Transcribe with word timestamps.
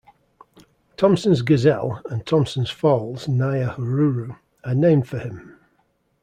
Thomson's 0.97 1.43
Gazelle 1.43 2.01
and 2.09 2.25
Thomson's 2.25 2.71
Falls, 2.71 3.27
Nyahururu 3.27 4.35
are 4.63 4.73
named 4.73 5.07
for 5.07 5.19
him. 5.19 5.59